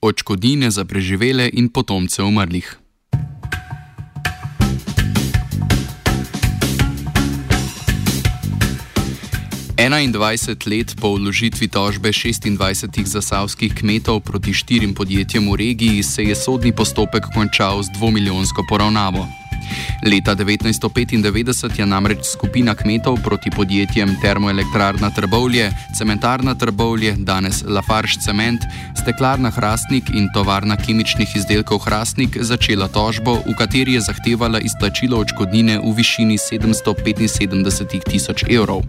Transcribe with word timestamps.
očkodnine 0.00 0.70
za 0.70 0.84
preživele 0.84 1.50
in 1.52 1.68
potomce 1.68 2.22
umrlih. 2.22 2.78
Enaindvajset 9.78 10.66
let 10.66 10.96
po 11.00 11.14
vložitvi 11.14 11.68
tožbe 11.68 12.10
26 12.10 13.06
zasavskih 13.06 13.74
kmetov 13.74 14.20
proti 14.20 14.52
štirim 14.52 14.94
podjetjem 14.94 15.46
v 15.50 15.54
regiji 15.56 16.02
se 16.02 16.22
je 16.22 16.34
sodni 16.34 16.72
postopek 16.74 17.30
končal 17.34 17.82
z 17.82 17.94
dvomilijonsko 17.94 18.66
poravnavo. 18.68 19.47
Leta 20.02 20.34
1995 20.36 21.78
je 21.78 21.86
namreč 21.86 22.24
skupina 22.32 22.74
kmetov 22.74 23.18
proti 23.24 23.50
podjetjem 23.50 24.16
Termoelektrarna 24.22 25.10
Trbovlje, 25.10 25.72
Cementarna 25.98 26.54
Trbovlje, 26.54 27.16
danes 27.18 27.64
Lafarge 27.66 28.20
Cement, 28.24 28.62
Steklarna 29.02 29.50
Hrastnik 29.50 30.10
in 30.14 30.28
Tovarna 30.34 30.76
kemičnih 30.76 31.36
izdelkov 31.36 31.78
Hrastnik 31.78 32.38
začela 32.40 32.88
tožbo, 32.88 33.42
v 33.46 33.56
kateri 33.58 33.98
je 33.98 34.00
zahtevala 34.00 34.60
izplačilo 34.60 35.18
očkodnine 35.18 35.78
v 35.82 35.92
višini 35.96 36.38
775 36.38 38.06
tisoč 38.06 38.44
evrov. 38.50 38.86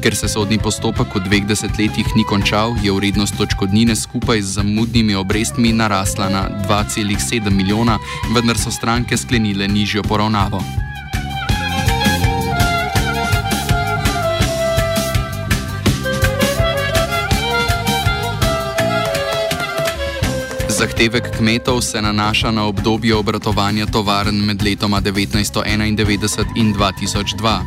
Ker 0.00 0.16
se 0.16 0.28
sodni 0.28 0.56
postopek 0.58 1.14
v 1.14 1.20
dveh 1.26 1.44
desetletjih 1.46 2.16
ni 2.16 2.24
končal, 2.24 2.72
je 2.82 2.90
vrednost 2.90 3.36
odškodnine 3.38 3.94
skupaj 3.94 4.40
z 4.42 4.58
zamudnimi 4.58 5.14
obrestmi 5.14 5.72
narasla 5.72 6.28
na 6.32 6.42
2,7 6.66 7.50
milijona, 7.50 7.98
vendar 8.34 8.58
so 8.58 8.72
stranke 8.72 9.16
sklenile 9.16 9.68
nižjo 9.68 9.91
poravnavo. 10.00 10.62
Zahtevek 20.68 21.36
kmetov 21.36 21.80
se 21.80 22.02
nanaša 22.02 22.50
na 22.50 22.64
obdobje 22.64 23.14
obratovanja 23.14 23.86
tovarn 23.86 24.34
med 24.34 24.62
letoma 24.62 25.00
1991 25.00 26.56
in 26.56 26.74
2002 26.74 27.60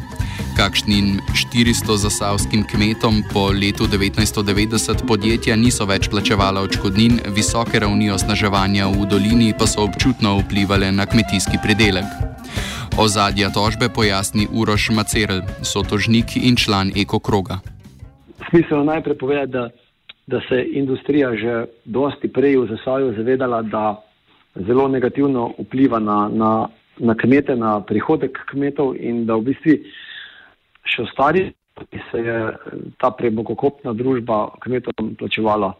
kakšnim 0.55 1.19
400 1.35 1.97
zasavskim 1.97 2.63
kmetom 2.71 3.23
po 3.33 3.51
letu 3.61 3.83
1990 3.83 5.03
podjetja 5.07 5.55
niso 5.55 5.85
več 5.85 6.07
plačevala 6.09 6.61
odškodnin, 6.63 7.19
visoke 7.35 7.79
ravni 7.79 8.07
osnaževanja 8.11 8.87
v 8.87 9.07
dolini 9.11 9.49
pa 9.59 9.67
so 9.67 9.83
občutno 9.83 10.37
vplivali 10.39 10.91
na 10.95 11.05
kmetijski 11.05 11.59
pridelek. 11.63 12.07
Ozadja 12.99 13.49
tožbe 13.51 13.89
pojasni 13.91 14.47
Uroš 14.47 14.89
Macerl, 14.95 15.43
sotožnik 15.61 16.37
in 16.39 16.55
član 16.55 16.95
Ekokroga. 16.95 17.59
Smiselno 18.49 18.83
najprej 18.83 19.17
povedati, 19.17 19.51
da, 19.51 19.69
da 20.27 20.39
se 20.47 20.55
je 20.55 20.71
industrija 20.79 21.35
že 21.35 21.65
dosti 21.85 22.31
prej 22.31 22.57
v 22.63 22.67
zasavju 22.71 23.13
zavedala, 23.17 23.61
da 23.61 23.99
zelo 24.55 24.87
negativno 24.87 25.51
vpliva 25.59 25.99
na, 25.99 26.29
na, 26.31 26.67
na 26.97 27.15
kmete, 27.15 27.55
na 27.55 27.81
prihodek 27.83 28.39
kmetov 28.51 28.95
in 28.95 29.25
da 29.25 29.35
v 29.35 29.51
bistvu 29.51 29.79
še 30.85 31.05
v 31.05 31.11
stari, 31.11 31.43
ki 31.75 32.01
se 32.11 32.21
je 32.23 32.37
ta 33.01 33.11
prebogokopna 33.11 33.93
družba 33.93 34.55
kmetom 34.63 35.15
plačevala 35.19 35.73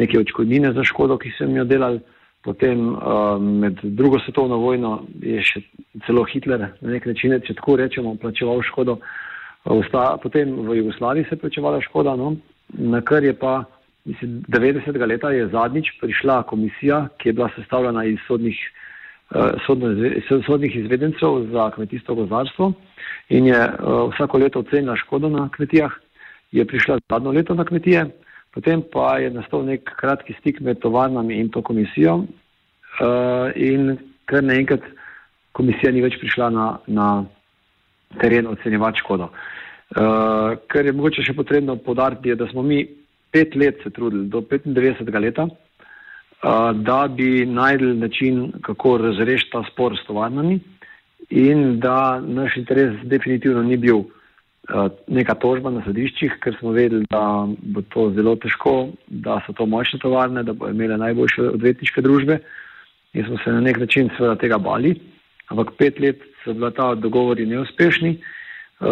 neke 0.00 0.18
očkodnine 0.20 0.72
za 0.72 0.84
škodo, 0.84 1.18
ki 1.18 1.32
so 1.36 1.44
jim 1.44 1.58
jo 1.60 1.64
delali. 1.68 2.00
Potem 2.46 2.92
uh, 2.94 3.42
med 3.42 3.80
drugo 3.82 4.20
svetovno 4.22 4.60
vojno 4.62 5.00
je 5.18 5.42
še 5.42 5.64
celo 6.06 6.22
Hitler 6.30 6.62
na 6.62 6.92
nek 6.92 7.08
način, 7.10 7.34
če 7.42 7.56
tako 7.58 7.74
rečemo, 7.80 8.14
plačeval 8.22 8.62
škodo. 8.62 9.00
Potem 10.22 10.52
v 10.62 10.76
Jugoslaviji 10.78 11.26
se 11.26 11.34
je 11.34 11.42
plačevala 11.42 11.80
škoda, 11.82 12.14
no? 12.14 12.36
na 12.70 13.00
kar 13.02 13.24
je 13.24 13.34
pa, 13.34 13.64
mislim, 14.06 14.44
90. 14.46 14.94
leta 15.10 15.32
je 15.34 15.48
zadnjič 15.50 15.96
prišla 15.98 16.44
komisija, 16.46 17.08
ki 17.18 17.28
je 17.28 17.34
bila 17.34 17.50
sestavljena 17.56 18.04
iz 18.06 18.22
sodnih, 18.28 18.54
uh, 18.54 18.86
sodnih 20.46 20.76
izvedencev 20.76 21.46
za 21.52 21.70
kmetijstvo 21.70 22.14
gozdarstvo 22.14 22.72
in 23.28 23.46
je 23.46 23.58
uh, 23.58 24.14
vsako 24.14 24.38
leto 24.38 24.58
ocenila 24.58 24.96
škodo 24.96 25.28
na 25.28 25.48
kmetijah, 25.56 25.92
je 26.52 26.64
prišla 26.64 26.98
zadnjo 27.10 27.30
leto 27.30 27.54
na 27.54 27.64
kmetije, 27.64 28.06
potem 28.54 28.82
pa 28.92 29.18
je 29.18 29.30
nastal 29.30 29.64
nek 29.64 29.90
kratki 30.00 30.34
stik 30.40 30.60
med 30.60 30.78
tovarnami 30.78 31.40
in 31.40 31.48
to 31.48 31.62
komisijo 31.62 32.14
uh, 32.14 32.26
in 33.54 33.98
kar 34.24 34.44
naenkrat 34.44 34.82
komisija 35.52 35.92
ni 35.92 36.02
več 36.02 36.18
prišla 36.20 36.50
na, 36.50 36.66
na 36.86 37.24
teren 38.20 38.46
ocenjevati 38.46 39.02
škodo. 39.02 39.30
Uh, 39.96 40.54
kar 40.68 40.86
je 40.86 40.92
mogoče 40.92 41.22
še 41.22 41.34
potrebno 41.34 41.76
podariti, 41.76 42.28
je, 42.28 42.36
da 42.36 42.46
smo 42.50 42.62
mi 42.62 42.84
pet 43.30 43.54
let 43.56 43.82
se 43.82 43.90
trudili, 43.90 44.28
do 44.28 44.40
95. 44.40 45.20
leta, 45.20 45.48
da 46.74 47.08
bi 47.08 47.46
najdel 47.46 47.98
način, 47.98 48.52
kako 48.62 48.98
razrešiti 48.98 49.50
ta 49.52 49.64
spor 49.72 49.96
s 50.02 50.06
tovarnami 50.06 50.60
in 51.30 51.80
da 51.80 52.20
naš 52.20 52.56
interes 52.56 52.94
definitivno 53.02 53.62
ni 53.62 53.76
bil 53.76 54.02
neka 55.06 55.34
tožba 55.34 55.70
na 55.70 55.82
sodiščih, 55.84 56.38
ker 56.42 56.56
smo 56.58 56.72
vedeli, 56.74 57.06
da 57.10 57.46
bo 57.46 57.82
to 57.94 58.10
zelo 58.14 58.34
težko, 58.36 58.88
da 59.06 59.38
so 59.46 59.54
to 59.54 59.66
močne 59.66 59.98
tovarne, 60.02 60.42
da 60.42 60.52
bo 60.52 60.68
imele 60.68 60.96
najboljše 60.98 61.42
odvetniške 61.54 62.02
družbe 62.02 62.40
in 63.14 63.24
smo 63.24 63.38
se 63.44 63.52
na 63.52 63.60
nek 63.60 63.78
način 63.78 64.10
seveda 64.16 64.34
tega 64.36 64.58
bali, 64.58 64.96
ampak 65.48 65.76
pet 65.78 66.00
let 66.00 66.22
so 66.44 66.52
bila 66.52 66.70
ta 66.70 66.94
dogovori 66.94 67.46
neuspešni. 67.46 68.16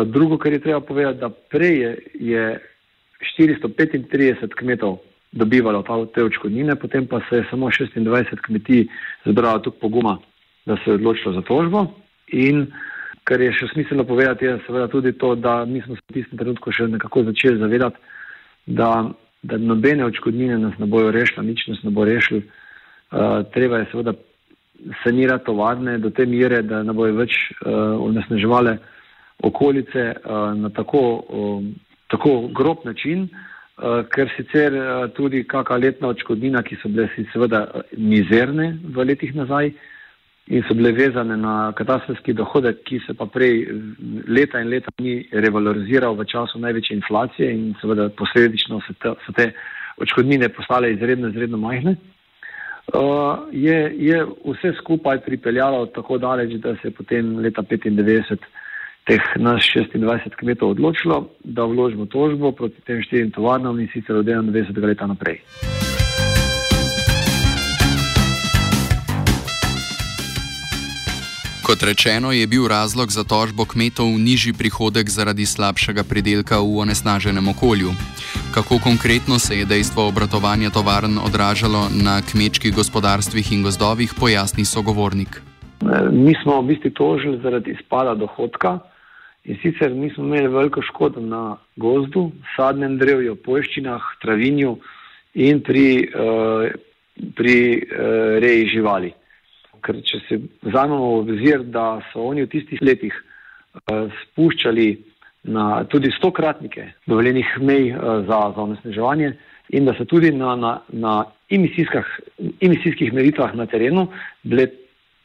Drugo, 0.07 0.39
kar 0.39 0.53
je 0.53 0.63
treba 0.63 0.81
povedati, 0.81 1.21
da 1.21 1.29
prej 1.29 1.81
je, 1.81 1.99
je 2.15 2.45
435 3.39 4.55
kmetov 4.55 4.99
dobivalo 5.35 5.83
ta, 5.83 5.99
te 6.15 6.25
očkodnine, 6.25 6.77
potem 6.77 7.07
pa 7.07 7.21
se 7.29 7.37
je 7.37 7.47
samo 7.51 7.67
26 7.71 8.41
kmetij 8.47 8.87
zbralo 9.27 9.59
tukaj 9.59 9.81
poguma, 9.81 10.19
da 10.67 10.77
se 10.77 10.91
je 10.91 10.95
odločilo 10.95 11.35
za 11.35 11.43
tožbo. 11.43 11.87
In 12.33 12.67
kar 13.25 13.41
je 13.41 13.53
še 13.53 13.69
smiselno 13.73 14.05
povedati, 14.05 14.45
je 14.45 14.59
seveda 14.67 14.89
tudi 14.89 15.13
to, 15.19 15.35
da 15.35 15.65
mi 15.65 15.83
smo 15.83 15.97
se 15.97 16.03
v 16.09 16.15
tistem 16.15 16.39
trenutku 16.39 16.73
še 16.73 16.87
nekako 16.93 17.25
začeli 17.31 17.59
zavedati, 17.59 17.99
da, 18.67 19.11
da 19.43 19.59
nobene 19.59 20.05
očkodnine 20.05 20.59
nas 20.59 20.79
ne 20.79 20.87
bojo 20.87 21.11
rešile, 21.11 21.45
nič 21.45 21.67
nas 21.69 21.83
ne 21.83 21.91
bo 21.91 22.05
rešil. 22.05 22.45
Uh, 23.15 23.43
treba 23.55 23.83
je 23.83 23.91
seveda 23.91 24.15
sanirati 25.03 25.47
tovarne 25.47 25.99
do 25.99 26.11
te 26.11 26.27
mere, 26.27 26.63
da 26.63 26.83
ne 26.83 26.93
bojo 26.93 27.17
več 27.17 27.37
uh, 27.51 27.97
onesnaževale 28.05 28.79
okolice 29.45 30.07
uh, 30.15 30.55
na 30.59 30.71
tako, 30.71 31.03
uh, 31.19 31.67
tako 32.13 32.37
grob 32.55 32.87
način, 32.87 33.27
uh, 33.27 33.54
ker 34.15 34.31
sicer 34.37 34.73
uh, 34.73 35.09
tudi 35.17 35.45
kakšna 35.45 35.81
letna 35.83 36.13
očkodnina, 36.15 36.63
ki 36.63 36.79
so 36.83 36.89
bile 36.89 37.09
seveda 37.33 37.67
mizerne 37.99 38.79
v 38.85 39.05
letih 39.05 39.35
nazaj, 39.35 39.73
in 40.47 40.63
so 40.69 40.75
bile 40.75 40.93
vezane 40.93 41.37
na 41.37 41.73
katastroski 41.73 42.35
dohodek, 42.37 42.83
ki 42.85 43.01
se 43.07 43.15
pa 43.15 43.27
prej 43.27 43.65
leta 44.29 44.61
in 44.61 44.69
leta 44.69 44.93
ni 45.01 45.23
revaloriziral 45.33 46.15
v 46.15 46.27
času 46.29 46.61
največje 46.61 46.97
inflacije 46.97 47.53
in 47.53 47.75
seveda 47.81 48.11
posledično 48.19 48.81
so 48.87 48.95
te, 49.01 49.15
so 49.27 49.33
te 49.33 49.53
očkodnine 49.97 50.49
postale 50.49 50.93
izredno, 50.93 51.29
izredno 51.29 51.57
majhne. 51.57 51.97
Uh, 52.93 53.49
je, 53.53 53.95
je 53.97 54.19
vse 54.45 54.75
skupaj 54.79 55.23
pripeljalo 55.25 55.87
tako 55.87 56.19
daleč, 56.19 56.53
da 56.61 56.75
se 56.77 56.91
je 56.91 56.91
potem 56.91 57.39
leta 57.39 57.63
1995 57.63 58.45
teh 59.05 59.21
naš 59.37 59.69
26 59.77 60.33
kmetov 60.41 60.71
odločilo, 60.71 61.29
da 61.45 61.65
vložimo 61.65 62.07
tožbo 62.09 62.53
proti 62.53 62.81
tem 62.89 63.03
štirim 63.05 63.31
tovarnam 63.31 63.81
in 63.81 63.89
sicer 63.93 64.17
od 64.17 64.27
91. 64.27 64.85
leta 64.85 65.07
naprej. 65.07 65.45
Kot 71.65 71.81
rečeno, 71.83 72.33
je 72.33 72.47
bil 72.47 72.69
razlog 72.69 73.09
za 73.09 73.25
tožbo 73.25 73.65
kmetov 73.65 74.09
nižji 74.09 74.53
prihodek 74.53 75.09
zaradi 75.09 75.47
slabšega 75.49 76.05
pridelka 76.05 76.61
v 76.61 76.85
onesnaženem 76.85 77.49
okolju. 77.49 77.93
Kako 78.55 78.79
konkretno 78.85 79.39
se 79.39 79.59
je 79.59 79.65
dejstvo 79.65 80.09
obratovanja 80.09 80.71
tovarn 80.71 81.19
odražalo 81.19 81.89
na 82.05 82.21
kmečkih 82.21 82.73
gospodarstvih 82.75 83.53
in 83.53 83.63
gozdovih, 83.63 84.13
pojasni 84.21 84.65
sogovornik. 84.65 85.41
Mi 86.13 86.33
smo 86.43 86.61
v 86.61 86.67
bistvu 86.73 86.91
tožili 86.91 87.41
zaradi 87.43 87.77
izpada 87.77 88.15
dohodka 88.15 88.79
in 89.45 89.59
sicer 89.63 89.93
mi 89.95 90.11
smo 90.11 90.25
imeli 90.25 90.49
veliko 90.49 90.83
škodo 90.83 91.21
na 91.21 91.57
gozdu, 91.77 92.31
sadnem 92.57 92.97
drevju, 92.99 93.37
poščinah, 93.45 94.03
travinju 94.23 94.77
in 95.35 95.61
pri, 95.61 95.87
uh, 96.09 96.69
pri 97.37 97.59
uh, 97.77 98.39
reji 98.41 98.71
živali. 98.73 99.13
Ker 99.85 100.01
če 100.01 100.21
se 100.29 100.39
vzamemo 100.65 101.11
v 101.11 101.19
obzir, 101.19 101.65
da 101.69 101.99
so 102.13 102.31
oni 102.31 102.47
v 102.47 102.53
tistih 102.55 102.81
letih 102.81 103.13
uh, 103.13 104.09
spuščali 104.23 104.89
na 105.53 105.85
tudi 105.93 106.09
stokratnike 106.17 106.87
dovoljenih 107.05 107.59
mej 107.61 107.91
za, 108.25 108.39
za 108.57 108.63
onesnaževanje 108.63 109.35
in 109.77 109.85
da 109.85 109.93
so 109.99 110.07
tudi 110.09 110.31
na, 110.33 110.55
na, 110.57 110.71
na 110.89 111.19
emisijskih 111.53 113.13
meritvah 113.13 113.53
na 113.53 113.67
terenu 113.69 114.07
bile 114.41 114.71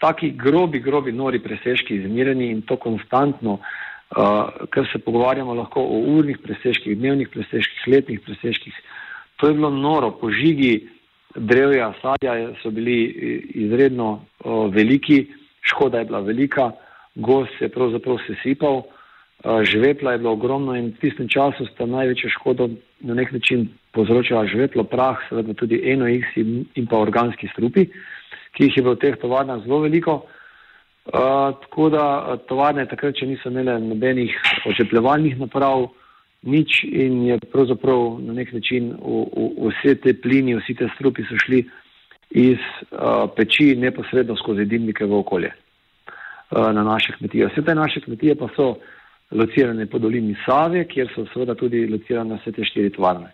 taki 0.03 0.33
grobi, 0.35 0.81
grobi 0.83 1.13
nori 1.15 1.39
presežki 1.39 2.01
izmerjeni 2.01 2.49
in 2.51 2.59
to 2.67 2.75
konstantno, 2.75 3.61
uh, 3.61 3.88
ker 4.71 4.87
se 4.91 4.99
pogovarjamo 4.99 5.53
lahko 5.53 5.81
o 5.81 5.99
urnih 6.17 6.37
presežkih, 6.41 6.97
dnevnih 6.97 7.29
presežkih, 7.29 7.83
letnih 7.87 8.21
presežkih. 8.25 8.73
To 9.37 9.47
je 9.47 9.53
bilo 9.53 9.69
noro, 9.69 10.11
požigi 10.11 10.89
drevja, 11.35 11.93
sadja 12.01 12.55
so 12.61 12.71
bili 12.71 12.97
izredno 13.53 14.25
veliki, 14.73 15.27
škoda 15.61 15.99
je 15.99 16.05
bila 16.05 16.19
velika, 16.19 16.71
gost 17.15 17.51
se 17.59 17.65
je 17.65 17.69
pravzaprav 17.69 18.17
sesipal, 18.25 18.81
žvepla 19.63 20.11
je 20.11 20.17
bilo 20.17 20.31
ogromno 20.33 20.75
in 20.75 20.89
v 20.89 20.99
tistem 20.99 21.29
času 21.29 21.69
sta 21.69 21.85
največjo 21.85 22.29
škodo 22.29 22.69
na 22.99 23.13
nek 23.13 23.31
način 23.31 23.69
povzročala 23.93 24.47
žveplo, 24.47 24.83
prah, 24.83 25.21
seveda 25.29 25.53
tudi 25.53 25.79
enox 25.85 26.33
in, 26.35 26.65
in 26.75 26.87
pa 26.87 26.97
organski 26.97 27.47
strupi, 27.53 27.85
ki 28.57 28.67
jih 28.67 28.77
je 28.77 28.83
bilo 28.83 28.97
v 28.97 29.05
teh 29.05 29.15
tovarnah 29.21 29.61
zelo 29.63 29.79
veliko. 29.85 30.17
Uh, 30.17 30.38
tako 31.11 31.89
da 31.89 32.37
tovarne 32.47 32.85
takrat, 32.85 33.15
če 33.15 33.27
niso 33.27 33.49
imele 33.49 33.79
nobenih 33.81 34.35
očepljevalnih 34.69 35.39
naprav, 35.39 35.87
nič 36.41 36.83
in 36.83 37.23
je 37.27 37.39
pravzaprav 37.51 38.19
na 38.23 38.33
nek 38.33 38.53
način 38.53 38.93
v, 38.93 39.23
v, 39.27 39.69
vse 39.69 39.95
te 40.03 40.13
plini, 40.21 40.55
vsi 40.55 40.75
te 40.79 40.87
strupi 40.95 41.25
so 41.27 41.39
šli 41.45 41.63
iz 42.29 42.61
uh, 42.91 43.25
peči 43.35 43.73
neposredno 43.75 44.37
skozi 44.37 44.65
dimnike 44.69 45.05
v 45.05 45.17
okolje 45.17 45.49
uh, 45.49 46.69
na 46.73 46.83
naše 46.83 47.17
kmetije. 47.17 47.49
Vse 47.49 47.65
te 47.65 47.75
naše 47.75 48.01
kmetije 48.05 48.35
pa 48.35 48.47
so 48.55 48.75
locirane 49.31 49.85
po 49.85 49.99
dolini 49.99 50.35
Save, 50.45 50.85
kjer 50.87 51.09
so 51.15 51.25
seveda 51.33 51.55
tudi 51.55 51.87
locirane 51.87 52.37
vse 52.37 52.51
te 52.51 52.65
štiri 52.65 52.93
tovarne. 52.93 53.33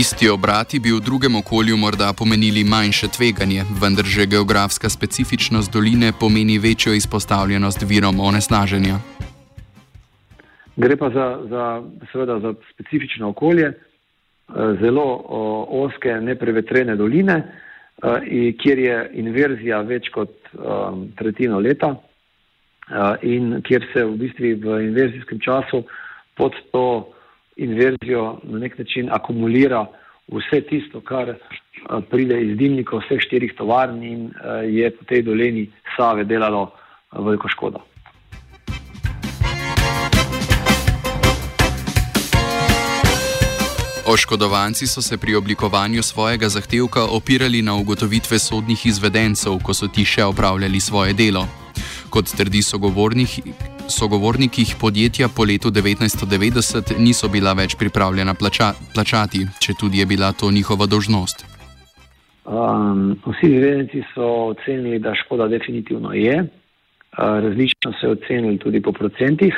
Isti 0.00 0.28
obrati 0.28 0.80
bi 0.80 0.90
v 0.92 1.00
drugem 1.00 1.36
okolju 1.36 1.76
morda 1.76 2.12
pomenili 2.18 2.64
manjše 2.64 3.06
tveganje, 3.16 3.62
vendar 3.82 4.04
že 4.04 4.26
geografska 4.26 4.88
specifičnost 4.88 5.72
doline 5.72 6.12
pomeni 6.20 6.58
večjo 6.58 6.92
izpostavljenost 6.92 7.82
virom 7.82 8.20
onesnaženja. 8.20 8.96
Gre 10.76 10.96
pa 10.96 11.10
za, 11.10 11.26
za, 11.50 11.82
seveda, 12.12 12.40
za 12.40 12.54
specifično 12.72 13.28
okolje, 13.28 13.66
eh, 13.66 13.74
zelo 14.82 15.06
oske, 15.68 16.18
neprevetrene 16.20 16.96
doline, 16.96 17.36
eh, 17.38 18.52
kjer 18.58 18.78
je 18.78 19.10
inverzija 19.12 19.80
več 19.80 20.10
kot 20.10 20.34
um, 20.52 21.08
tretjino 21.16 21.58
leta 21.58 21.94
in 23.22 23.62
kjer 23.62 23.86
se 23.92 24.04
v 24.04 24.16
bistvu 24.18 24.56
v 24.60 24.80
inverzijskem 24.88 25.38
času 25.40 25.84
pod 26.36 26.52
to 26.72 27.13
inverzijo 27.56 28.40
na 28.42 28.58
nek 28.58 28.78
način 28.78 29.08
akumulira 29.12 29.86
vse 30.28 30.60
tisto, 30.60 31.00
kar 31.00 31.28
eh, 31.28 31.36
pride 32.10 32.40
iz 32.42 32.56
dimnikov 32.58 33.02
vseh 33.04 33.20
štirih 33.20 33.54
tovarn 33.58 34.02
in 34.02 34.30
eh, 34.30 34.68
je 34.72 34.90
po 34.90 35.04
tej 35.04 35.22
dolini 35.22 35.70
Save 35.96 36.24
delalo 36.24 36.70
eh, 36.72 37.20
veliko 37.20 37.48
škodo. 37.48 37.82
Oškodovanci 44.06 44.86
so 44.86 45.02
se 45.02 45.16
pri 45.16 45.34
oblikovanju 45.34 46.02
svojega 46.02 46.48
zahtevka 46.48 47.04
opirali 47.04 47.62
na 47.62 47.74
ugotovitve 47.74 48.38
sodnih 48.38 48.86
izvedencev, 48.86 49.56
ko 49.62 49.74
so 49.74 49.88
ti 49.88 50.04
še 50.04 50.24
opravljali 50.24 50.80
svoje 50.80 51.12
delo. 51.12 51.46
Kot 52.10 52.28
trdi 52.36 52.62
sogovornik, 52.62 53.40
sogovornikih 53.88 54.76
podjetja 54.80 55.28
po 55.36 55.44
letu 55.44 55.68
1990 55.70 56.98
niso 56.98 57.28
bila 57.28 57.52
več 57.52 57.76
pripravljena 57.78 58.34
plača, 58.34 58.72
plačati, 58.94 59.46
če 59.60 59.74
tudi 59.80 59.98
je 59.98 60.06
bila 60.06 60.32
to 60.32 60.50
njihova 60.50 60.86
dožnost. 60.86 61.44
Um, 62.44 63.16
vsi 63.26 63.46
izvedenci 63.52 64.02
so 64.14 64.26
ocenili, 64.52 64.98
da 64.98 65.14
škoda 65.14 65.48
definitivno 65.48 66.12
je. 66.12 66.40
Uh, 66.40 67.38
različno 67.44 67.92
so 68.00 68.10
ocenili 68.10 68.58
tudi 68.58 68.82
po 68.82 68.92
procentih. 68.92 69.54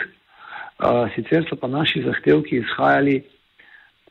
Uh, 0.79 1.09
sicer 1.15 1.47
so 1.49 1.57
pa 1.57 1.69
naši 1.69 2.03
zahtevki 2.03 2.57
izhajali, 2.57 3.23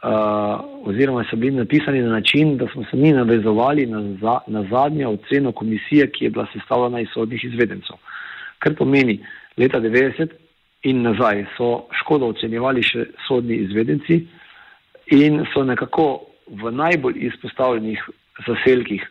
uh, 0.03 0.89
oziroma 0.89 1.23
so 1.29 1.35
bili 1.35 1.55
napisani 1.55 2.01
na 2.01 2.09
način, 2.09 2.57
da 2.57 2.67
smo 2.73 2.83
se 2.91 2.97
mi 2.97 3.11
navezovali 3.11 3.85
na, 3.85 4.01
za, 4.21 4.39
na 4.47 4.65
zadnjo 4.71 5.09
oceno 5.09 5.51
komisije, 5.51 6.11
ki 6.11 6.25
je 6.25 6.29
bila 6.29 6.47
sestavljena 6.53 6.99
iz 6.99 7.07
sodnih 7.13 7.43
izvedencev. 7.43 7.95
Kar 8.59 8.75
pomeni, 8.75 9.19
leta 9.57 9.79
90 9.79 10.33
in 10.83 11.01
nazaj 11.01 11.45
so 11.57 11.87
škodo 12.01 12.29
ocenjevali 12.33 12.83
še 12.83 13.09
sodni 13.27 13.57
izvedenci 13.65 14.19
in 15.15 15.43
so 15.53 15.63
nekako 15.63 16.07
v 16.61 16.71
najbolj 16.71 17.17
izpostavljenih 17.29 18.03
zaselkih 18.45 19.05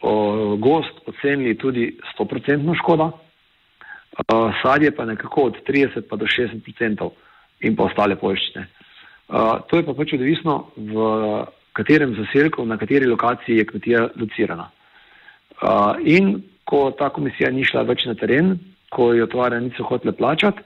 o, 0.00 0.56
gost 0.56 1.00
ocenili 1.06 1.56
tudi 1.58 1.86
100% 2.18 2.76
škoda, 2.82 3.10
o, 3.12 4.52
sadje 4.62 4.90
pa 4.96 5.04
nekako 5.04 5.48
od 5.52 5.62
30 5.68 6.08
pa 6.08 6.16
do 6.16 6.26
60% 6.26 7.10
in 7.60 7.76
pa 7.76 7.88
ostale 7.88 8.16
poščine. 8.16 8.66
To 9.30 9.78
je 9.78 9.84
pa 9.86 9.94
pač 9.94 10.14
odvisno, 10.16 10.72
v 10.74 11.44
katerem 11.78 12.16
zaselku, 12.18 12.64
na 12.66 12.76
kateri 12.80 13.06
lokaciji 13.06 13.60
je 13.60 13.66
kmetija 13.68 14.00
locirana. 14.18 14.66
In 16.02 16.40
ko 16.64 16.90
ta 16.98 17.12
komisija 17.14 17.50
ni 17.54 17.62
šla 17.64 17.84
več 17.86 18.08
na 18.08 18.16
teren, 18.18 18.56
ko 18.90 19.12
jo 19.14 19.26
tovarne 19.26 19.60
niso 19.60 19.84
hotele 19.86 20.12
plačati, 20.12 20.62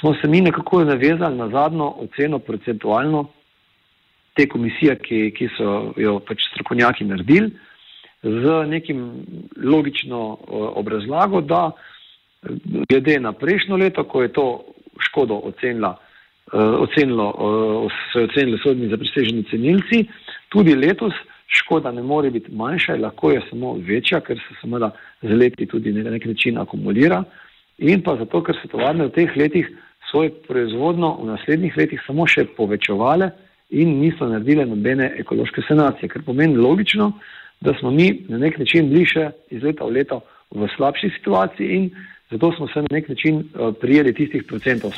smo 0.00 0.14
se 0.14 0.28
mi 0.28 0.40
nekako 0.40 0.84
navezali 0.84 1.36
na 1.36 1.48
zadnjo 1.48 1.94
oceno 2.04 2.38
procentualno 2.38 3.26
te 4.36 4.48
komisije, 4.48 4.98
ki, 5.02 5.20
ki 5.36 5.48
so 5.56 5.92
jo 5.96 6.18
pač 6.20 6.44
strokovnjaki 6.52 7.04
naredili, 7.04 7.50
z 8.22 8.64
nekim 8.66 9.24
logično 9.56 10.38
obrazlago, 10.80 11.40
da 11.40 11.70
glede 12.88 13.18
na 13.20 13.32
prejšnjo 13.32 13.76
leto, 13.76 14.04
ko 14.04 14.22
je 14.22 14.32
to 14.32 14.46
škodo 15.08 15.40
ocenila, 15.50 15.96
ocenilo, 16.52 17.32
so 18.12 18.22
ocenili 18.24 18.58
sodni 18.62 18.88
zapriseženi 18.90 19.44
cenilci, 19.50 20.04
tudi 20.48 20.74
letos 20.74 21.14
škoda 21.48 21.92
ne 21.92 22.02
more 22.02 22.30
biti 22.30 22.52
manjša, 22.52 22.96
lahko 22.96 23.30
je 23.30 23.42
samo 23.50 23.74
večja, 23.88 24.20
ker 24.20 24.38
se 24.38 24.54
seveda 24.60 24.90
z 25.22 25.34
leti 25.34 25.66
tudi 25.66 25.92
na 25.92 26.10
nek 26.10 26.24
način 26.24 26.58
akumulira 26.58 27.24
in 27.78 28.02
pa 28.02 28.16
zato, 28.16 28.42
ker 28.42 28.56
so 28.60 28.68
tovarne 28.68 29.06
v 29.08 29.14
teh 29.14 29.36
letih 29.36 29.68
svojo 30.10 30.30
proizvodno 30.48 31.16
v 31.22 31.26
naslednjih 31.32 31.76
letih 31.76 32.02
samo 32.06 32.26
še 32.26 32.44
povečevale 32.56 33.30
in 33.70 33.98
niso 34.00 34.28
naredile 34.28 34.66
nobene 34.66 35.12
ekološke 35.20 35.62
sanacije, 35.68 36.08
kar 36.08 36.22
pomeni 36.24 36.56
logično, 36.56 37.12
da 37.60 37.74
smo 37.80 37.90
mi 37.90 38.24
na 38.28 38.38
nek 38.38 38.58
način 38.58 38.88
bliže 38.90 39.30
iz 39.50 39.62
leta 39.62 39.84
v 39.84 39.98
leto 39.98 40.20
v 40.50 40.68
slabši 40.76 41.10
situaciji 41.18 41.76
in 41.76 41.90
zato 42.30 42.52
smo 42.56 42.68
se 42.68 42.82
na 42.82 42.88
nek 42.90 43.08
način 43.08 43.40
uh, 43.40 43.74
prijeli 43.80 44.14
tistih 44.14 44.44
procentov. 44.44 44.92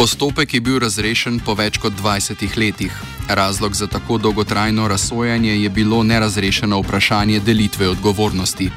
Postopek 0.00 0.54
je 0.54 0.60
bil 0.64 0.78
razrešen 0.80 1.34
po 1.44 1.52
več 1.52 1.76
kot 1.76 1.92
20 1.92 2.56
letih. 2.56 2.92
Razlog 3.28 3.74
za 3.76 3.86
tako 3.86 4.16
dolgotrajno 4.18 4.86
razsojanje 4.88 5.58
je 5.60 5.68
bilo 5.68 5.98
nerazrešeno 6.02 6.78
vprašanje 6.80 7.40
delitve 7.40 7.88
odgovornosti. 7.88 8.70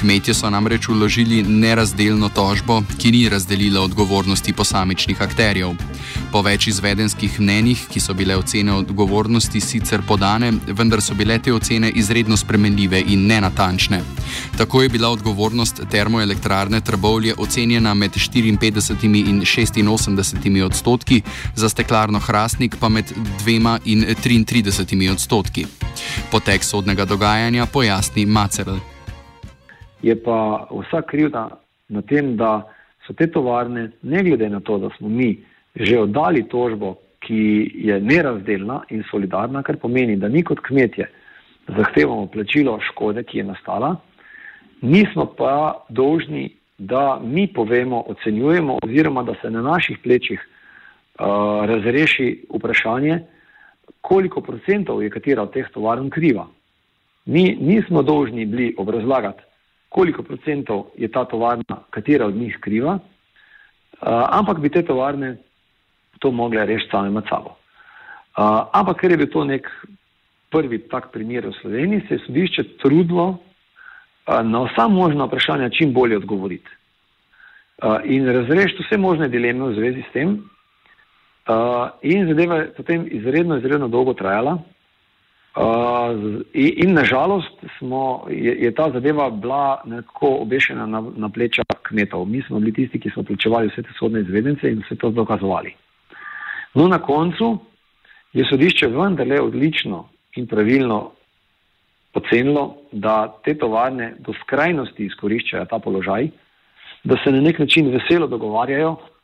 Kmetje 0.00 0.34
so 0.34 0.50
namreč 0.50 0.88
uložili 0.88 1.42
nerazdelno 1.42 2.28
tožbo, 2.28 2.82
ki 2.98 3.10
ni 3.12 3.28
razdelila 3.28 3.80
odgovornosti 3.80 4.52
posamičnih 4.52 5.22
akterjev. 5.22 5.74
Po 6.32 6.40
več 6.42 6.70
izvedenskih 6.72 7.34
mnenjih, 7.40 7.82
ki 7.92 8.00
so 8.00 8.14
bile 8.16 8.38
ocene 8.40 8.72
odgovornosti 8.72 9.60
sicer 9.60 10.00
podane, 10.08 10.54
vendar 10.66 11.02
so 11.04 11.12
bile 11.14 11.36
te 11.38 11.52
ocene 11.52 11.90
izredno 11.90 12.36
spremenljive 12.36 13.02
in 13.12 13.26
nenatančne. 13.26 14.00
Tako 14.56 14.82
je 14.82 14.88
bila 14.88 15.10
odgovornost 15.12 15.82
termoelektrarne 15.90 16.80
Trbovlje 16.80 17.34
ocenjena 17.36 17.92
med 17.94 18.16
54 18.16 19.28
in 19.28 19.42
86 19.42 20.64
odstotki, 20.64 21.20
za 21.56 21.68
steklarno 21.68 22.18
Hrastnik 22.18 22.76
pa 22.80 22.88
med 22.88 23.12
2 23.44 23.78
in 23.84 24.06
33 24.24 25.10
odstotki. 25.12 25.66
Potek 26.30 26.64
sodnega 26.64 27.04
dogajanja 27.04 27.66
pojasni 27.66 28.26
Macerl 28.26 28.80
je 30.02 30.16
pa 30.22 30.66
vsa 30.70 31.02
krivda 31.02 31.48
na 31.88 32.02
tem, 32.02 32.36
da 32.36 32.62
so 33.06 33.12
te 33.12 33.26
tovarne, 33.30 33.90
ne 34.02 34.22
glede 34.22 34.48
na 34.48 34.60
to, 34.60 34.78
da 34.78 34.90
smo 34.98 35.08
mi 35.08 35.36
že 35.74 36.00
oddali 36.00 36.42
tožbo, 36.48 36.96
ki 37.20 37.70
je 37.86 38.00
nerazdelna 38.00 38.80
in 38.90 39.04
solidarna, 39.10 39.62
kar 39.62 39.76
pomeni, 39.76 40.16
da 40.16 40.28
mi 40.28 40.42
kot 40.42 40.60
kmetje 40.66 41.06
zahtevamo 41.68 42.26
plačilo 42.26 42.78
škode, 42.88 43.22
ki 43.22 43.38
je 43.38 43.44
nastala, 43.44 43.96
nismo 44.82 45.26
pa 45.38 45.84
dolžni, 45.88 46.48
da 46.78 47.20
mi 47.22 47.46
povemo, 47.46 48.00
ocenjujemo 48.08 48.78
oziroma 48.82 49.22
da 49.22 49.34
se 49.42 49.50
na 49.50 49.62
naših 49.62 49.98
plečih 50.02 50.40
uh, 50.40 51.26
razreši 51.68 52.46
vprašanje, 52.54 53.20
koliko 54.00 54.40
procentov 54.40 55.02
je 55.02 55.10
katera 55.10 55.42
od 55.42 55.52
teh 55.52 55.68
tovarn 55.74 56.10
kriva. 56.10 56.46
Mi 57.26 57.56
nismo 57.60 58.02
dolžni 58.02 58.46
bili 58.46 58.74
obrazlagati, 58.78 59.42
koliko 59.90 60.22
procentov 60.22 60.94
je 60.96 61.10
ta 61.10 61.24
tovarna, 61.24 61.82
katera 61.90 62.26
od 62.26 62.34
njih 62.34 62.56
kriva, 62.60 62.94
uh, 62.94 64.08
ampak 64.30 64.60
bi 64.62 64.70
te 64.70 64.82
tovarne 64.86 65.36
to 66.18 66.30
mogle 66.30 66.66
rešiti 66.66 66.90
same 66.90 67.10
med 67.10 67.24
sabo. 67.28 67.56
Uh, 68.38 68.70
ampak 68.72 69.00
ker 69.00 69.10
je 69.10 69.16
bil 69.16 69.30
to 69.32 69.44
nek 69.44 69.66
prvi 70.50 70.78
tak 70.88 71.10
primer 71.12 71.46
v 71.46 71.54
Sloveniji, 71.60 72.06
se 72.08 72.14
je 72.14 72.24
sodišče 72.26 72.64
trudilo 72.78 73.26
uh, 73.34 74.42
na 74.42 74.62
vsa 74.68 74.88
možna 74.88 75.26
vprašanja 75.26 75.70
čim 75.74 75.92
bolje 75.92 76.16
odgovoriti. 76.16 76.70
In 78.04 78.26
razrešiti 78.28 78.84
vse 78.84 78.96
možne 79.00 79.28
dileme 79.32 79.70
v 79.70 79.74
zvezi 79.74 80.02
s 80.04 80.12
tem. 80.12 80.34
In 82.02 82.26
zadeva 82.28 82.58
je 82.58 82.66
potem 82.76 83.06
izredno, 83.08 83.56
izredno 83.56 83.88
dolgo 83.88 84.12
trajala. 84.12 84.58
In, 85.56 86.72
in 86.84 86.94
nažalost 86.94 87.64
smo, 87.78 88.26
je, 88.30 88.54
je 88.64 88.74
ta 88.74 88.90
zadeva 88.90 89.30
bila 89.30 89.82
nekako 89.84 90.28
obešena 90.44 90.86
na, 90.86 91.02
na 91.16 91.28
pleča 91.28 91.62
kmetov. 91.82 92.24
Mi 92.24 92.42
smo 92.42 92.60
bili 92.60 92.72
tisti, 92.72 93.00
ki 93.00 93.10
smo 93.10 93.22
plačevali 93.22 93.68
vse 93.68 93.82
te 93.82 93.94
sodne 93.98 94.20
izvedence 94.20 94.70
in 94.70 94.82
vse 94.84 94.96
to 94.96 95.10
dokazovali. 95.10 95.74
No, 96.74 96.86
na 96.88 96.98
koncu 96.98 97.58
je 98.32 98.46
sodišče 98.50 98.86
vendarle 98.86 99.40
odlično 99.40 100.08
in 100.36 100.46
pravilno 100.46 101.10
ocenilo, 102.14 102.76
da 102.92 103.34
te 103.44 103.54
tovarne 103.58 104.14
do 104.18 104.32
skrajnosti 104.42 105.04
izkoriščajo 105.04 105.64
ta 105.64 105.78
položaj, 105.78 106.28
da 107.04 107.16
se 107.24 107.32
na 107.32 107.40
nek 107.40 107.58
način 107.58 107.90
veselo 107.90 108.26
dogovarjajo 108.26 108.90
uh, 108.90 109.19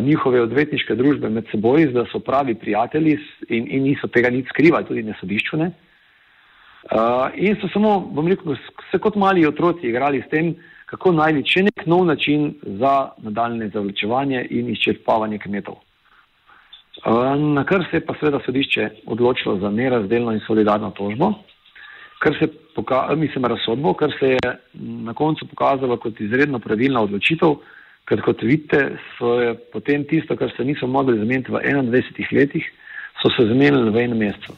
njihove 0.00 0.42
odvetniške 0.42 0.94
družbe 0.94 1.28
med 1.28 1.48
seboj, 1.50 1.88
da 1.92 2.04
so 2.12 2.20
pravi 2.22 2.54
prijatelji 2.54 3.18
in, 3.48 3.66
in 3.66 3.82
niso 3.82 4.06
tega 4.06 4.30
nič 4.30 4.52
skrivali, 4.52 4.86
tudi 4.86 5.02
na 5.02 5.16
sodišču 5.20 5.58
ne. 5.58 5.72
Uh, 6.84 7.32
in 7.34 7.56
so 7.60 7.68
samo, 7.72 7.96
bom 8.12 8.28
rekel, 8.28 8.56
se 8.90 8.98
kot 9.00 9.16
mali 9.16 9.46
otroci 9.46 9.88
igrali 9.88 10.20
s 10.20 10.28
tem, 10.30 10.52
kako 10.86 11.14
najti 11.16 11.42
še 11.48 11.62
nek 11.70 11.86
nov 11.88 12.04
način 12.06 12.52
za 12.80 13.10
nadaljne 13.24 13.70
zavlačevanje 13.72 14.44
in 14.50 14.68
izčrpavanje 14.74 15.40
kmetov. 15.46 15.80
Uh, 17.04 17.32
na 17.56 17.64
kar 17.64 17.86
se 17.90 17.98
je 17.98 18.06
pa 18.06 18.14
seveda 18.20 18.42
sodišče 18.44 18.88
odločilo 19.06 19.56
za 19.58 19.72
nerazdelno 19.72 20.36
in 20.36 20.44
solidarno 20.46 20.92
tožbo 20.94 21.32
kar 22.24 22.36
se 22.38 22.48
pokazalo, 22.74 23.16
mislim, 23.16 23.44
razsodbo, 23.44 23.94
kar 23.94 24.12
se 24.18 24.26
je 24.26 24.38
na 25.06 25.14
koncu 25.14 25.46
pokazalo 25.46 25.96
kot 25.96 26.20
izredno 26.20 26.58
pravilna 26.58 27.02
odločitev, 27.04 27.56
ker 28.08 28.20
kot 28.24 28.42
vidite, 28.44 28.98
so 29.16 29.38
je 29.40 29.54
potem 29.72 30.04
tisto, 30.04 30.36
kar 30.36 30.52
se 30.56 30.64
niso 30.64 30.86
mogli 30.86 31.18
zameniti 31.18 31.52
v 31.52 31.62
21 31.64 32.32
letih, 32.36 32.64
so 33.22 33.32
se 33.32 33.48
zamenili 33.48 33.90
v 33.90 34.04
enem 34.04 34.18
mesecu. 34.18 34.56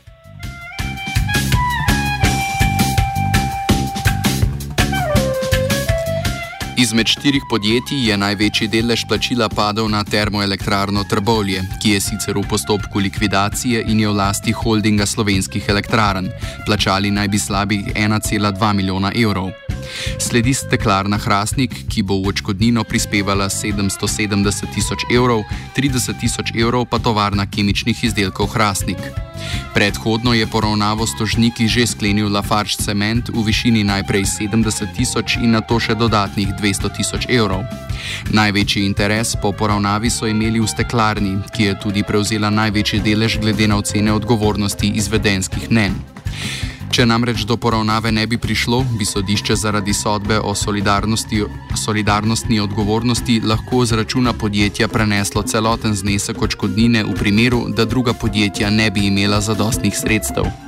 Izmed 6.76 7.08
štirih 7.08 7.42
podjetij 7.50 8.10
je 8.10 8.16
največji 8.20 8.66
delež 8.68 9.06
plačila 9.08 9.48
padel 9.48 9.88
na 9.88 10.02
termoelektrarno 10.04 11.06
Trbovlje, 11.08 11.62
ki 11.82 11.94
je 11.94 12.00
sicer 12.00 12.36
v 12.36 12.44
postopku 12.50 13.00
likvidacije 13.00 13.80
in 13.88 14.00
je 14.00 14.08
v 14.08 14.14
lasti 14.14 14.52
holdinga 14.52 15.06
slovenskih 15.06 15.64
elektrarn. 15.68 16.28
Plačali 16.66 17.10
naj 17.10 17.28
bi 17.28 17.38
slabih 17.38 17.80
1,2 17.94 18.72
milijona 18.76 19.10
evrov. 19.16 19.50
Sledi 20.18 20.54
steklarna 20.54 21.18
Hrastnik, 21.18 21.74
ki 21.88 22.02
bo 22.02 22.18
v 22.22 22.32
očkodnino 22.32 22.84
prispevala 22.84 23.48
770 23.48 24.74
tisoč 24.74 25.06
evrov, 25.12 25.44
30 25.76 26.20
tisoč 26.20 26.52
evrov 26.54 26.86
pa 26.90 26.98
tovarna 26.98 27.46
kemičnih 27.46 28.04
izdelkov 28.04 28.54
Hrastnik. 28.54 29.00
Predhodno 29.74 30.32
je 30.32 30.46
poravnavo 30.46 31.06
s 31.06 31.12
tožniki 31.18 31.68
že 31.68 31.86
sklenil 31.86 32.32
Lafarge 32.32 32.80
Cement 32.80 33.28
v 33.28 33.44
višini 33.44 33.84
najprej 33.84 34.24
70 34.24 34.96
tisoč 34.96 35.36
in 35.36 35.52
na 35.52 35.60
to 35.60 35.76
še 35.76 35.94
dodatnih 35.94 36.56
200 36.56 36.96
tisoč 36.96 37.22
evrov. 37.28 37.64
Največji 38.32 38.86
interes 38.88 39.36
po 39.36 39.52
poravnavi 39.52 40.10
so 40.10 40.26
imeli 40.26 40.60
v 40.60 40.68
steklarni, 40.68 41.34
ki 41.52 41.62
je 41.62 41.78
tudi 41.82 42.02
prevzela 42.02 42.50
največji 42.50 43.04
delež 43.04 43.38
glede 43.40 43.68
na 43.68 43.76
ocene 43.76 44.12
odgovornosti 44.12 44.96
izvedenskih 44.96 45.70
mnen. 45.70 45.94
Če 46.96 47.04
namreč 47.04 47.42
do 47.44 47.60
poravnave 47.60 48.08
ne 48.08 48.24
bi 48.24 48.40
prišlo, 48.40 48.80
bi 48.96 49.04
sodišče 49.04 49.52
zaradi 49.60 49.92
sodbe 49.92 50.40
o 50.40 50.56
solidarnostni 50.56 52.56
odgovornosti 52.64 53.36
lahko 53.44 53.84
z 53.84 54.00
računa 54.00 54.32
podjetja 54.32 54.88
preneslo 54.88 55.42
celoten 55.42 55.92
znesek 55.92 56.42
odškodnine 56.42 57.04
v 57.04 57.14
primeru, 57.20 57.68
da 57.68 57.84
druga 57.84 58.16
podjetja 58.16 58.70
ne 58.70 58.90
bi 58.90 59.12
imela 59.12 59.44
zadostnih 59.44 59.92
sredstev. 59.92 60.65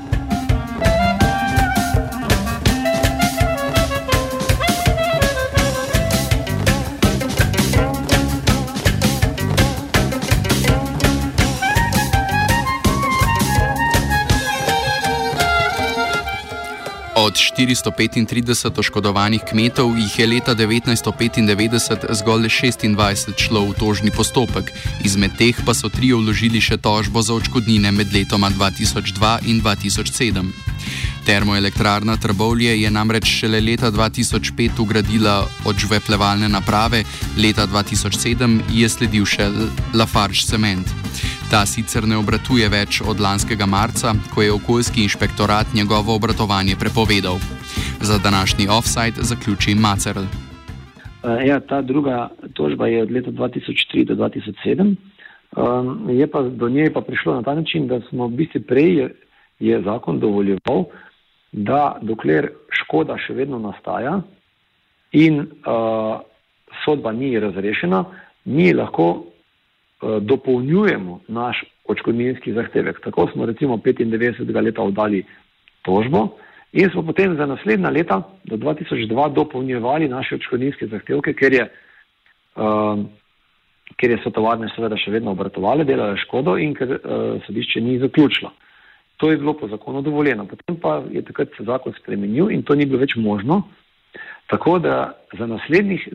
Od 17.19 17.35
435 17.35 18.79
oškodovanih 18.79 19.43
kmetov 19.51 19.99
jih 19.99 20.19
je 20.19 20.27
leta 20.27 20.55
1995 20.55 22.15
zgolj 22.15 22.47
26 22.47 23.35
šlo 23.37 23.65
v 23.65 23.75
tožni 23.75 24.11
postopek, 24.15 24.71
izmed 25.03 25.35
teh 25.35 25.59
pa 25.67 25.75
so 25.75 25.91
tri 25.91 26.13
vložili 26.15 26.63
še 26.63 26.79
tožbo 26.79 27.19
za 27.23 27.35
očkodnine 27.35 27.91
med 27.91 28.15
letoma 28.15 28.53
2002 28.55 29.51
in 29.51 29.59
2007. 29.59 30.47
Termoelektrarna 31.27 32.17
Trbovlje 32.23 32.79
je 32.83 32.91
namreč 32.91 33.27
šele 33.27 33.61
leta 33.61 33.91
2005 33.91 34.79
ugradila 34.79 35.43
odžveplevalne 35.67 36.47
naprave, 36.49 37.03
leta 37.35 37.67
2007 37.67 38.63
je 38.71 38.89
sledil 38.89 39.27
še 39.27 39.51
Lafarge 39.91 40.47
Cement. 40.47 41.08
Ta 41.51 41.65
sicer 41.65 42.05
ne 42.05 42.13
obratuje 42.21 42.67
več 42.69 42.99
od 43.01 43.23
lanskega 43.25 43.65
marca, 43.65 44.11
ko 44.35 44.43
je 44.45 44.53
okoljski 44.53 45.01
inšpektorat 45.07 45.71
njegovo 45.73 46.13
obratovanje 46.21 46.75
prepovedal. 46.77 47.41
Za 48.05 48.19
današnji 48.21 48.67
offside 48.69 49.25
zaključi 49.31 49.73
Macerl. 49.75 50.27
Uh, 50.29 51.41
ja, 51.47 51.57
ta 51.61 51.81
druga 51.83 52.29
tožba 52.53 52.87
je 52.93 53.03
od 53.03 53.11
leta 53.11 53.31
2003 53.31 54.05
do 54.05 54.15
2007. 54.15 54.93
Um, 55.57 56.11
je 56.11 56.27
pa 56.27 56.43
do 56.43 56.69
nje 56.69 56.91
pa 56.93 57.01
prišlo 57.01 57.35
na 57.35 57.43
ta 57.43 57.55
način, 57.55 57.89
da 57.89 58.01
smo 58.11 58.29
v 58.29 58.37
bistvu 58.43 58.61
prej 58.69 58.93
je, 58.99 59.09
je 59.59 59.81
zakon 59.83 60.21
dovoljeval, 60.21 60.85
da 61.53 61.97
dokler 62.03 62.51
škoda 62.83 63.17
še 63.25 63.33
vedno 63.33 63.57
nastaja 63.59 64.21
in 65.17 65.41
uh, 65.41 66.21
sodba 66.85 67.13
ni 67.17 67.33
razrešena, 67.41 68.05
mi 68.45 68.73
lahko 68.77 69.09
Eh, 69.09 69.28
dopolnjujemo 70.01 71.21
naš 71.29 71.65
očkodninski 71.89 72.53
zahtevek. 72.53 73.01
Tako 73.05 73.29
smo 73.33 73.47
recimo 73.47 73.77
95. 73.77 74.63
leta 74.63 74.83
oddali 74.83 75.25
tožbo 75.83 76.29
in 76.73 76.91
smo 76.91 77.03
potem 77.03 77.37
za 77.37 77.47
naslednja 77.47 77.91
leta 77.91 78.23
do 78.45 78.57
2002 78.57 79.33
dopolnjevali 79.33 80.09
naše 80.09 80.35
očkodninske 80.35 80.87
zahtevke, 80.87 81.33
ker 81.35 81.53
je, 81.53 81.65
uh, 82.57 83.01
ker 83.97 84.11
je 84.11 84.21
so 84.23 84.31
tovarne 84.31 84.69
seveda 84.77 84.97
še 84.97 85.11
vedno 85.11 85.33
obratovale, 85.33 85.85
delale 85.89 86.21
škodo 86.21 86.59
in 86.61 86.75
ker 86.77 86.99
uh, 86.99 87.01
sodišče 87.47 87.81
ni 87.81 87.99
zaključilo. 87.99 88.53
To 89.19 89.31
je 89.31 89.37
bilo 89.37 89.57
po 89.59 89.69
zakonu 89.69 90.03
dovoljeno. 90.03 90.47
Potem 90.47 90.77
pa 90.77 91.03
je 91.11 91.25
takrat 91.25 91.57
se 91.57 91.65
zakon 91.65 91.93
spremenil 91.99 92.53
in 92.55 92.63
to 92.63 92.75
ni 92.75 92.87
bilo 92.87 93.01
več 93.01 93.17
možno. 93.17 93.63
Tako 94.47 94.79
da 94.79 95.19
za, 95.39 95.49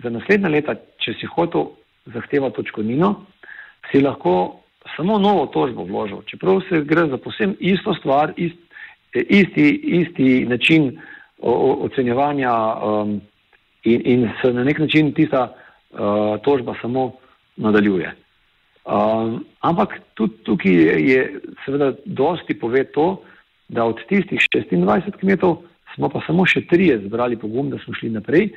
za 0.04 0.10
naslednja 0.10 0.50
leta, 0.50 0.75
če 1.04 1.13
si 1.20 1.28
hotel 1.28 1.74
zahtevati 2.06 2.62
očkodnino, 2.62 3.12
si 3.92 4.02
lahko 4.02 4.63
samo 4.96 5.18
novo 5.20 5.46
tožbo 5.48 5.84
vložil, 5.84 6.22
čeprav 6.25 6.62
se 6.70 6.82
gre 6.82 7.08
za 7.08 7.18
posebno 7.18 7.56
isto 7.60 7.94
stvar, 7.94 8.34
ist, 8.38 8.58
isti, 9.13 9.70
isti 9.84 10.46
način 10.46 11.00
ocenjevanja 11.84 12.52
um, 12.54 13.22
in, 13.84 14.02
in 14.06 14.30
se 14.42 14.54
na 14.54 14.63
nek 14.63 14.80
način 14.80 15.13
tista 15.13 15.50
uh, 15.50 16.00
tožba 16.42 16.75
samo 16.82 17.12
nadaljuje. 17.58 18.16
Um, 18.86 19.46
ampak 19.60 20.00
tudi 20.13 20.34
tukaj 20.44 20.72
je, 20.72 20.96
je 21.08 21.40
seveda 21.66 21.94
dosti 22.06 22.60
pove 22.60 22.84
to, 22.84 23.22
da 23.68 23.86
od 23.86 24.00
tistih 24.10 24.40
26 24.56 25.20
kmetov 25.20 25.63
smo 25.96 26.10
pa 26.10 26.22
samo 26.28 26.46
še 26.46 26.66
trije 26.68 26.98
zbrali 27.06 27.38
pogum, 27.40 27.70
da 27.70 27.80
smo 27.84 27.94
šli 27.94 28.10
naprej, 28.10 28.50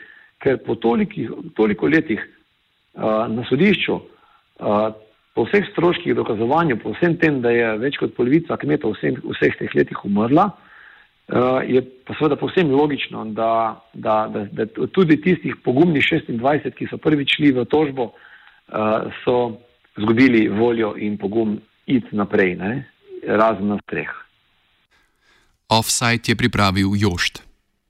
ker 0.42 0.58
po 0.66 0.74
tolikih, 0.74 1.30
toliko 1.56 1.88
letih 1.88 2.20
uh, 2.20 3.26
na 3.30 3.44
sodišču 3.48 3.94
uh, 3.94 4.92
po 5.36 5.44
vseh 5.44 5.66
stroških 5.72 6.16
dokazovanja, 6.16 6.78
po 6.80 6.94
vsem 6.96 7.18
tem, 7.20 7.42
da 7.44 7.52
je 7.52 7.74
več 7.82 7.98
kot 8.00 8.14
polovica 8.16 8.56
kmetov 8.56 8.96
vsem, 8.96 9.18
vseh 9.20 9.58
teh 9.60 9.74
letih 9.76 10.00
umrla, 10.08 10.48
uh, 10.48 11.60
je 11.60 11.82
pa 12.08 12.16
seveda 12.16 12.38
povsem 12.40 12.72
logično, 12.72 13.26
da, 13.36 13.76
da, 13.92 14.16
da, 14.32 14.46
da 14.48 14.88
tudi 14.96 15.20
tistih 15.20 15.58
pogumnih 15.64 16.00
26, 16.08 16.72
ki 16.78 16.88
so 16.88 16.96
prvič 16.96 17.36
šli 17.36 17.52
v 17.52 17.66
tožbo, 17.68 18.10
uh, 18.14 19.12
so 19.24 19.58
izgubili 20.00 20.46
voljo 20.48 20.94
in 20.96 21.20
pogum 21.20 21.58
iti 21.86 22.16
naprej, 22.16 22.56
ne? 22.56 22.72
razen 23.26 23.68
na 23.74 23.76
streh. 23.84 24.10
Offside 25.68 26.30
je 26.30 26.36
pripravil 26.38 26.94
Jošt. 26.94 27.42